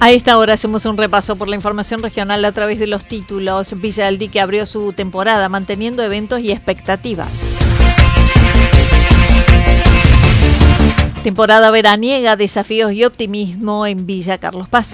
[0.00, 3.80] A esta hora hacemos un repaso por la información regional a través de los títulos.
[3.80, 7.28] Villa del Dique abrió su temporada manteniendo eventos y expectativas.
[11.24, 14.86] Temporada veraniega, desafíos y optimismo en Villa Carlos Paz.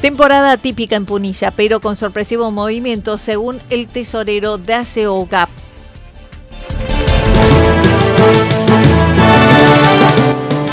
[0.00, 5.61] Temporada típica en Punilla, pero con sorpresivo movimiento según el tesorero de ACOGAP.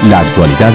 [0.07, 0.73] La actualidad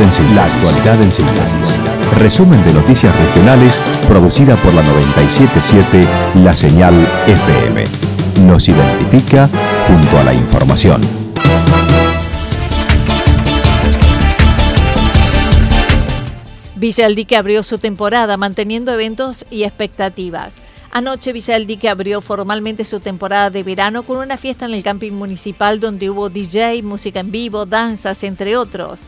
[1.01, 1.75] en síntesis.
[2.19, 6.07] Resumen de noticias regionales producida por la 977
[6.45, 6.93] La Señal
[7.27, 7.85] FM.
[8.47, 9.49] Nos identifica
[9.89, 11.01] junto a la información.
[16.77, 20.64] Villa del abrió su temporada manteniendo eventos y expectativas.
[20.97, 24.85] Anoche Villa del Dique abrió formalmente su temporada de verano con una fiesta en el
[24.85, 29.01] camping municipal donde hubo DJ, música en vivo, danzas, entre otros.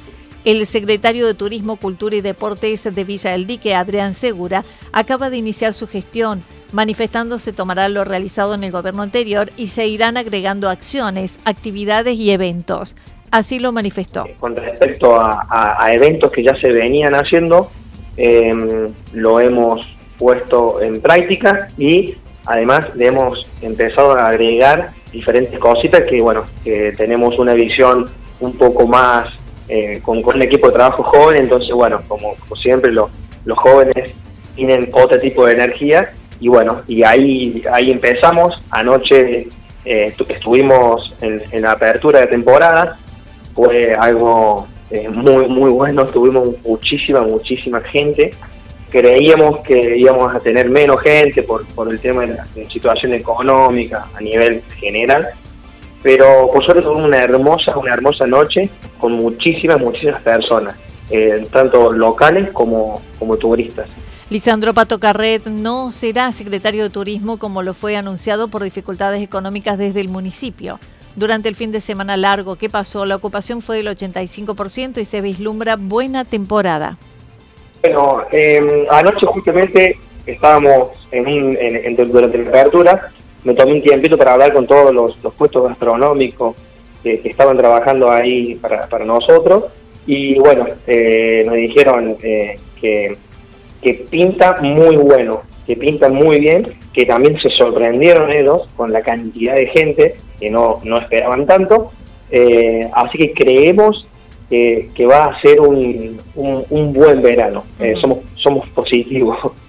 [0.44, 5.36] El secretario de Turismo, Cultura y Deportes de Villa del Dique, Adrián Segura, acaba de
[5.36, 6.42] iniciar su gestión,
[6.72, 12.16] manifestando se tomará lo realizado en el gobierno anterior y se irán agregando acciones, actividades
[12.16, 12.96] y eventos.
[13.30, 14.26] Así lo manifestó.
[14.40, 17.70] Con respecto a, eventos que ya se venían haciendo,
[18.16, 19.86] em, lo hemos
[20.18, 22.16] puesto en práctica y
[22.46, 28.10] además le hemos empezado a agregar diferentes cositas que, bueno, que tenemos una visión
[28.40, 29.32] un poco más
[29.68, 33.10] eh, con, un equipo de trabajo joven, entonces bueno, como, siempre los
[33.56, 34.12] jóvenes
[34.54, 39.48] tienen otro tipo de energía y bueno, y ahí, ahí empezamos, anoche
[39.84, 42.96] eh, estuvimos en, la apertura de temporada,
[43.54, 48.32] fue algo eh, muy, muy bueno, tuvimos muchísima, muchísima gente,
[48.90, 54.08] creíamos que íbamos a tener menos gente por, por el tema de la situación económica
[54.14, 55.26] a nivel general,
[56.02, 60.76] pero por suerte tuvimos una hermosa, una hermosa noche con muchísimas, muchísimas personas,
[61.10, 63.88] eh, tanto locales como, como turistas.
[64.28, 69.78] Lisandro Pato Carret no será secretario de Turismo como lo fue anunciado por dificultades económicas
[69.78, 70.80] desde el municipio.
[71.14, 75.20] Durante el fin de semana largo que pasó, la ocupación fue del 85% y se
[75.20, 76.98] vislumbra buena temporada.
[77.86, 83.12] Bueno, em, anoche justamente estábamos en, en, durante la apertura.
[83.44, 86.56] Me tomé un tiempito para hablar con todos los, puestos gastronómicos
[87.04, 89.66] que, estaban trabajando ahí para, nosotros.
[90.04, 93.16] Y bueno, eh, nos dijeron eh, que,
[94.10, 99.54] pinta muy bueno, que pinta muy bien, que también se sorprendieron ellos con la cantidad
[99.54, 101.92] de gente que no, no esperaban tanto,
[102.32, 104.08] eh, así que creemos
[104.48, 107.64] que, va a ser un, un, buen verano,
[108.00, 109.38] somos, somos positivos.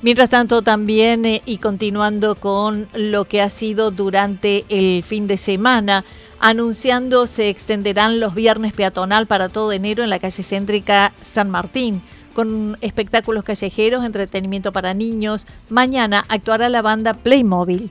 [0.00, 5.36] Mientras tanto, también eh, y continuando con lo que ha sido durante el fin de
[5.36, 6.04] semana,
[6.38, 12.00] anunciando se extenderán los viernes peatonal para todo enero en la calle céntrica San Martín,
[12.32, 15.48] con espectáculos callejeros, entretenimiento para niños.
[15.68, 17.90] Mañana actuará la banda Playmobil.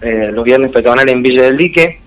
[0.00, 2.00] Eh, los viernes peatonales en Villa del Dique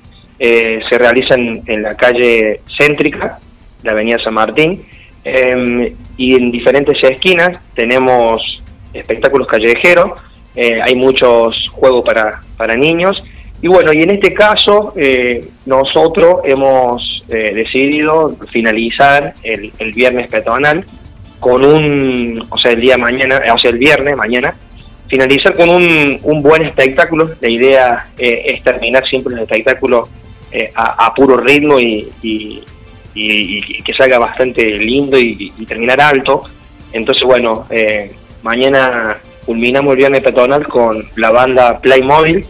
[0.44, 3.38] eh, se realizan en la calle céntrica,
[3.84, 4.84] la avenida San Martín,
[5.24, 10.14] em, y en diferentes esquinas tenemos espectáculos callejeros,
[10.56, 13.24] eh, hay muchos juegos para, para niños.
[13.62, 20.86] Y bueno, y en este caso eh, nosotros hemos eh, decidido finalizar el, viernes peatonal
[21.40, 24.56] con un, o sea, el día mañana, o sea, el viernes mañana,
[25.08, 27.30] finalizar con un, un buen espectáculo.
[27.40, 30.08] La idea es terminar siempre el espectáculo
[30.52, 32.64] eh, a, puro ritmo y, y,
[33.84, 36.44] que salga bastante lindo y, terminar alto.
[36.94, 38.12] Entonces, bueno, eh,
[38.44, 42.46] mañana culminamos el viernes peatonal con la banda Playmobil.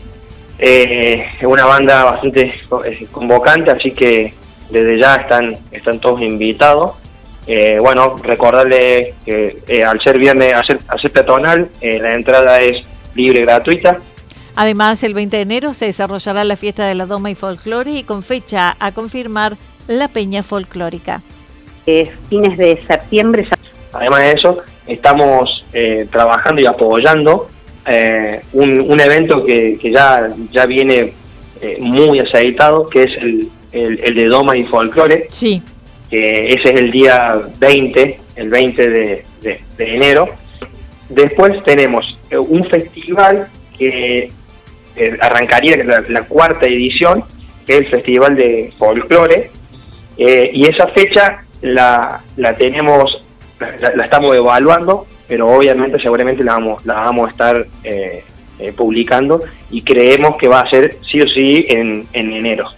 [0.57, 2.53] Es una banda bastante
[3.11, 4.33] convocante, así que
[4.69, 7.01] desde ya están, están todos invitados.
[7.47, 12.83] Eh, bueno, recordarle que eh, al ser viernes, al peatonal, eh, la entrada es
[13.15, 13.97] libre y gratuita.
[14.55, 18.03] Además, el 20 de enero se desarrollará la fiesta de la Doma y Folclore y
[18.03, 19.55] con fecha a confirmar
[19.87, 21.21] la Peña Folclórica.
[21.85, 23.47] fines de septiembre.
[23.93, 24.57] Además de eso,
[24.87, 25.65] estamos
[26.11, 27.49] trabajando y apoyando
[28.53, 31.13] un, evento que, ya, ya viene
[31.79, 35.27] muy aceitado, que es el, el, de Doma y Folclore.
[35.31, 35.61] Sí
[36.11, 39.23] ese es el día 20, el 20 de,
[39.77, 40.29] enero.
[41.09, 44.31] Después tenemos eh, un festival que
[44.95, 45.77] eh, arrancaría
[46.07, 47.23] la, cuarta edición,
[47.65, 49.51] que es el Festival de Folclore,
[50.17, 53.21] eh, y esa fecha la, la tenemos,
[53.59, 57.65] la, estamos evaluando, pero obviamente seguramente la vamos, la vamos a estar
[58.75, 62.69] publicando y creemos que va a ser sí o sí en, en enero.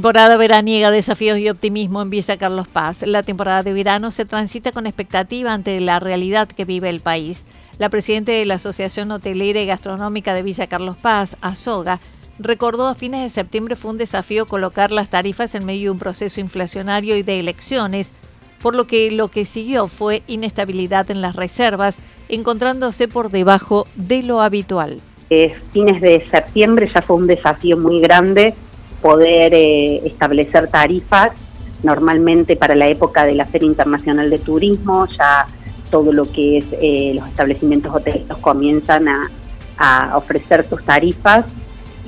[0.00, 3.02] Temporada veraniega, desafíos y optimismo en Villa Carlos Paz.
[3.02, 7.44] La temporada de verano se transita con expectativa ante la realidad que vive el país.
[7.76, 12.00] La presidenta de la Asociación Hotelera y Gastronómica de Villa Carlos Paz, Azoga,
[12.38, 15.98] recordó a fines de septiembre fue un desafío colocar las tarifas en medio de un
[15.98, 18.08] proceso inflacionario y de elecciones,
[18.62, 21.96] por lo que lo que siguió fue inestabilidad en las reservas,
[22.30, 25.02] encontrándose por debajo de lo habitual.
[25.28, 28.54] Eh, fines de septiembre ya fue un desafío muy grande
[29.00, 31.30] poder eh, establecer tarifas.
[31.82, 35.46] Normalmente para la época de la Feria Internacional de Turismo ya
[35.90, 39.30] todo lo que es eh, los establecimientos hoteleros comienzan a,
[40.14, 41.46] ofrecer sus tarifas.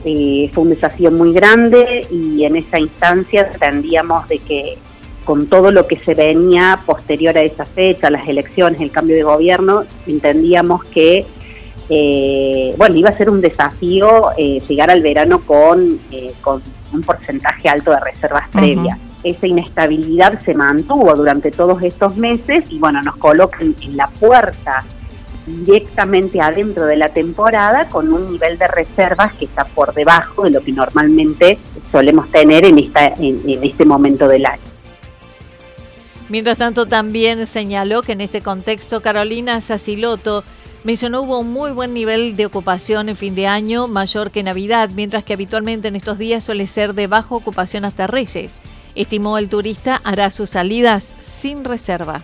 [0.04, 4.76] Eh, fue un desafío muy grande y en esa instancia entendíamos de que
[5.24, 9.22] con todo lo que se venía posterior a esa fecha, las elecciones, el cambio de
[9.22, 11.24] gobierno, entendíamos que
[11.88, 15.98] bueno, iba a ser un desafío llegar al verano con,
[16.40, 16.62] con
[16.92, 18.98] un porcentaje alto de reservas previas.
[19.22, 24.84] Esa inestabilidad se mantuvo durante todos estos meses y bueno, nos colocan en la puerta
[25.46, 30.50] directamente adentro de la temporada con un nivel de reservas que está por debajo de
[30.50, 31.58] lo que normalmente
[31.90, 34.62] solemos tener en, esta, en, este momento del año.
[36.28, 40.44] Mientras tanto, también señaló que en este contexto Carolina Saciloto
[40.84, 44.90] Mencionó hubo un muy buen nivel de ocupación en fin de año, mayor que Navidad,
[44.92, 48.50] mientras que habitualmente en estos días suele ser de baja ocupación hasta Reyes.
[48.96, 52.20] Estimó el turista hará sus salidas sin reserva.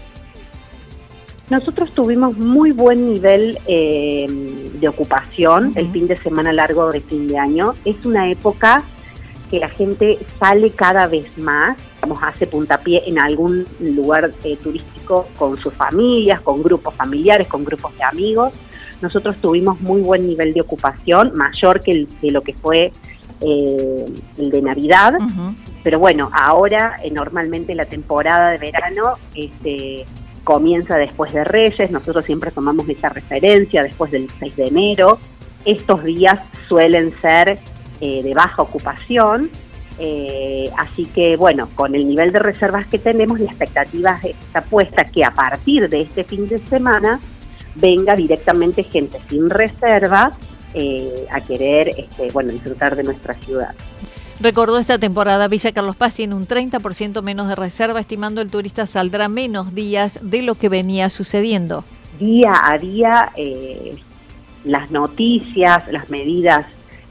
[1.50, 7.28] Nosotros tuvimos muy buen nivel eh, de ocupación el fin de semana largo de fin
[7.28, 7.76] de año.
[7.84, 8.82] Es una época
[9.48, 15.28] que la gente sale cada vez más, vamos, hace puntapié en algún lugar eh, turístico
[15.38, 18.52] con sus familias, con grupos familiares, con grupos de amigos.
[19.00, 22.92] Nosotros tuvimos muy buen nivel de ocupación, mayor que, lo que fue
[23.40, 24.04] eh,
[24.36, 25.14] el de Navidad,
[25.84, 30.04] pero bueno, ahora eh, normalmente la temporada de verano este,
[30.42, 35.18] comienza después de Reyes, nosotros siempre tomamos esa referencia después del 6 de enero.
[35.64, 37.58] Estos días suelen ser
[38.00, 39.50] eh, de baja ocupación.
[39.98, 45.04] Eh, así que bueno, con el nivel de reservas que tenemos, la expectativa está puesta
[45.04, 47.18] que a partir de este fin de semana
[47.74, 50.30] venga directamente gente sin reserva
[50.74, 53.74] eh, a querer este, bueno, disfrutar de nuestra ciudad.
[54.40, 58.86] Recordó esta temporada, Villa Carlos Paz tiene un 30% menos de reserva, estimando el turista
[58.86, 61.82] saldrá menos días de lo que venía sucediendo.
[62.20, 63.32] Día a día,
[64.62, 66.66] las noticias, las medidas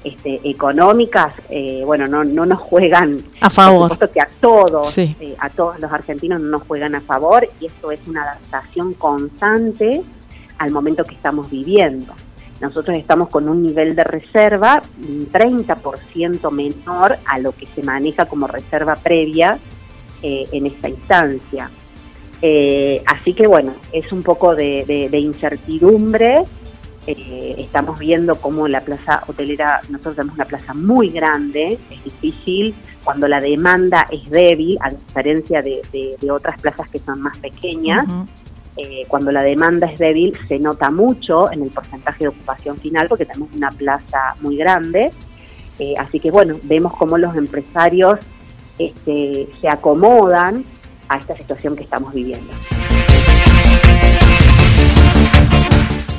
[0.07, 3.89] este, económicas, eh, bueno, no, no nos juegan a favor.
[3.89, 7.47] Por supuesto que a todos, eh, a todos los argentinos no nos juegan a favor
[7.59, 10.01] y esto es una adaptación constante
[10.57, 12.13] al momento que estamos viviendo.
[12.59, 18.25] Nosotros estamos con un nivel de reserva un 30% menor a lo que se maneja
[18.25, 19.59] como reserva previa
[20.23, 21.69] eh, en esta instancia.
[23.05, 26.45] así que bueno, es un poco de incertidumbre
[27.07, 32.75] eh, estamos viendo cómo la plaza hotelera, nosotros tenemos una plaza muy grande, es difícil
[33.03, 35.81] cuando la demanda es débil, a diferencia de,
[36.29, 38.05] otras plazas que son más pequeñas.
[38.75, 43.07] Eh, cuando la demanda es débil se nota mucho en el porcentaje de ocupación final
[43.07, 45.11] porque tenemos una plaza muy grande.
[45.79, 48.19] Eh, así que bueno, vemos cómo los empresarios
[48.77, 50.65] este, se acomodan
[51.07, 52.51] a esta situación que estamos viviendo.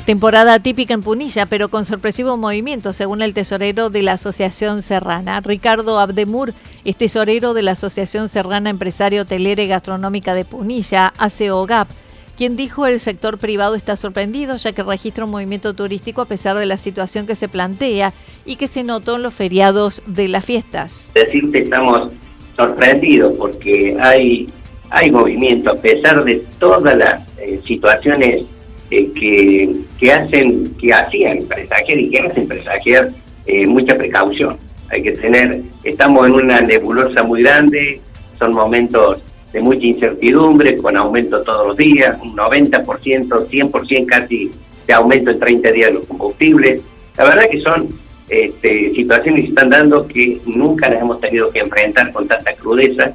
[0.08, 5.42] Temporada típica en Punilla, pero con sorpresivo movimiento, según el tesorero de la Asociación Serrana.
[5.42, 6.54] Ricardo Abdemur
[6.86, 11.90] es tesorero de la Asociación Serrana Empresario Hotelera y Gastronómica de Punilla, ACOGAP,
[12.38, 16.56] quien dijo el sector privado está sorprendido ya que registra un movimiento turístico a pesar
[16.56, 18.14] de la situación que se plantea
[18.46, 21.10] y que se notó en los feriados de las fiestas.
[21.12, 22.08] Decirte estamos
[22.56, 24.48] sorprendidos porque hay,
[24.88, 28.46] hay movimiento a pesar de todas las eh, situaciones
[28.90, 33.10] eh, que, que, hacen, que hacían presagiar y que hacen presagiar
[33.46, 34.56] eh, mucha precaución.
[34.90, 38.00] Hay que tener, estamos en una nebulosa muy grande,
[38.38, 44.50] son momentos de mucha incertidumbre, con aumento todos los días, un 90%, 100% casi
[44.86, 46.82] de aumento en 30 días de los combustibles.
[47.16, 47.88] La verdad que son
[48.28, 52.54] este, situaciones que se están dando que nunca las hemos tenido que enfrentar con tanta
[52.54, 53.12] crudeza,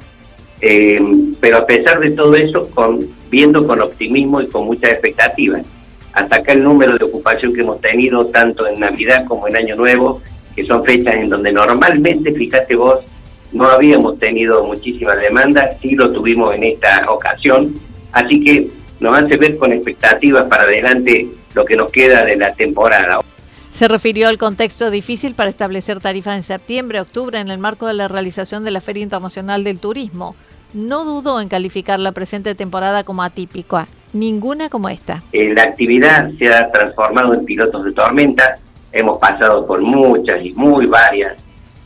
[0.60, 1.00] eh,
[1.40, 5.66] pero a pesar de todo eso, con, viendo con optimismo y con muchas expectativas.
[6.12, 9.74] Hasta acá el número de ocupación que hemos tenido tanto en Navidad como en Año
[9.74, 10.22] Nuevo,
[10.54, 13.00] que son fechas en donde normalmente, fíjate vos,
[13.50, 17.74] no habíamos tenido muchísimas demandas, sí lo tuvimos en esta ocasión,
[18.12, 18.68] así que
[19.00, 23.18] nos hace ver con expectativas para adelante lo que nos queda de la temporada.
[23.72, 27.94] Se refirió al contexto difícil para establecer tarifas en septiembre, octubre, en el marco de
[27.94, 30.36] la realización de la Feria Internacional del Turismo.
[30.74, 35.22] No dudó en calificar la presente temporada como atípica, ninguna como esta.
[35.32, 38.56] Eh, la actividad se ha transformado en pilotos de tormenta,
[38.92, 41.34] hemos pasado por muchas y muy varias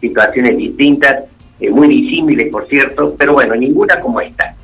[0.01, 1.25] situaciones distintas,
[1.61, 4.55] eh, muy disímiles por cierto, pero bueno, ninguna como esta.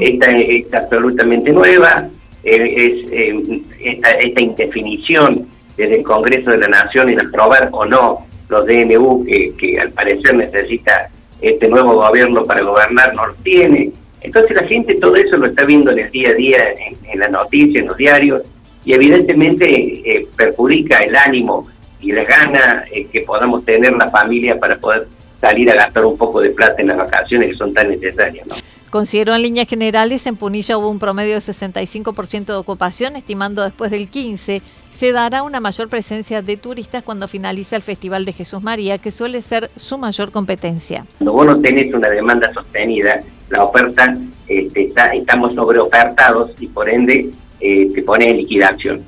[0.00, 2.08] Esta es, absolutamente nueva,
[2.42, 5.46] eh, es esta, esta indefinición
[5.76, 10.34] desde el Congreso de la Nación en aprobar o no los DNU que, al parecer
[10.34, 11.08] necesita
[11.40, 13.92] este nuevo gobierno para gobernar, no lo tiene.
[14.20, 16.58] Entonces la gente todo eso lo está viendo en el día a día,
[17.04, 18.42] en, la noticia, en los diarios,
[18.84, 21.66] y evidentemente eh, perjudica el ánimo
[22.00, 25.06] y la gana eh, que podamos tener la familia para poder
[25.40, 28.46] salir a gastar un poco de plata en las vacaciones que son tan necesarias.
[28.46, 28.54] ¿no?
[28.90, 33.90] Considero en líneas generales, en Punilla hubo un promedio de 65% de ocupación, estimando después
[33.90, 34.62] del 15%
[35.00, 39.10] se dará una mayor presencia de turistas cuando finalice el Festival de Jesús María, que
[39.10, 41.06] suele ser su mayor competencia.
[41.16, 44.14] Cuando vos no tenés una demanda sostenida, la oferta,
[44.46, 47.30] este, está, estamos sobreofertados y por ende
[47.60, 49.02] eh, te pone en liquidación.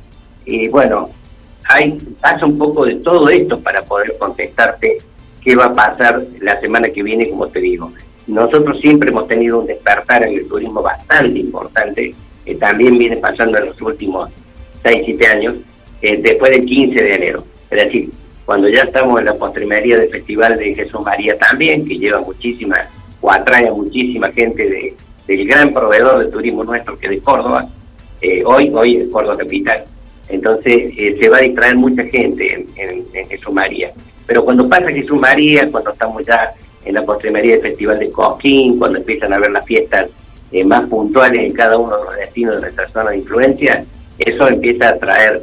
[0.70, 1.10] Bueno,
[1.68, 4.96] hay, pasa un poco de todo esto para poder contestarte
[5.44, 7.92] qué va a pasar la semana que viene, como te digo.
[8.26, 12.14] Nosotros siempre hemos tenido un despertar en el turismo bastante importante,
[12.46, 14.30] que también viene pasando en los últimos
[14.84, 15.54] 6, 7 años,
[16.02, 17.44] eh, después del 15 de enero.
[17.70, 18.10] Es decir,
[18.44, 22.76] cuando ya estamos en la postrimería del Festival de Jesús María también, que lleva muchísima
[23.20, 24.96] o atrae a muchísima gente de,
[25.28, 27.68] del gran proveedor de turismo nuestro que es Córdoba,
[28.20, 29.84] eh, hoy, hoy es Córdoba Capital.
[30.28, 33.92] Entonces eh, se va a distraer mucha gente en, Jesús María.
[34.26, 36.52] Pero cuando pasa Jesús María, cuando estamos ya
[36.84, 40.08] en la postrimería del Festival de Coquín, cuando empiezan a ver las fiestas
[40.66, 43.84] más puntuales en cada uno de los destinos de nuestra zona de influencia,
[44.18, 45.42] eso empieza a traer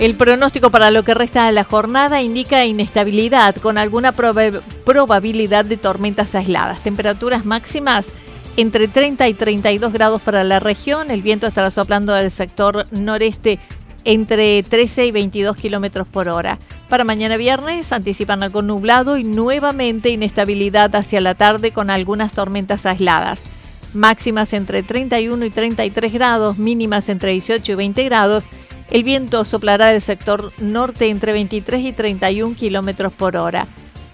[0.00, 5.76] El pronóstico para lo que resta de la jornada indica inestabilidad con alguna probabilidad de
[5.76, 6.82] tormentas aisladas.
[6.82, 8.06] Temperaturas máximas
[8.56, 11.10] entre 30 y 32 grados para la región.
[11.10, 13.58] El viento estará soplando del sector noreste
[14.04, 16.58] entre 13 y 22 kilómetros por hora.
[16.88, 22.86] Para mañana viernes anticipan algo nublado y nuevamente inestabilidad hacia la tarde con algunas tormentas
[22.86, 23.38] aisladas.
[23.92, 28.46] Máximas entre 31 y 33 grados, mínimas entre 18 y 20 grados
[28.90, 33.66] el viento soplará del sector norte entre 23 y 31 kilómetros por hora.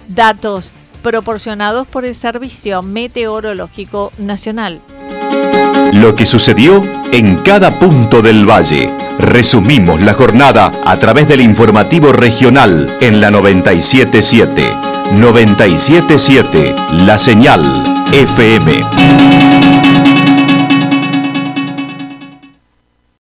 [0.08, 0.70] Datos
[1.02, 4.80] proporcionados por el Servicio Meteorológico Nacional.
[5.92, 8.92] Lo que sucedió en cada punto del valle.
[9.18, 14.72] Resumimos la jornada a través del informativo regional en la 977.
[15.12, 16.74] 977,
[17.06, 17.62] la señal
[18.12, 19.75] FM.